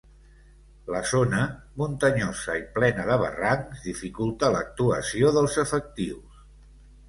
[0.93, 1.41] La zona,
[1.81, 6.45] muntanyosa i plena de barrancs, dificulta l’actuació dels efectius.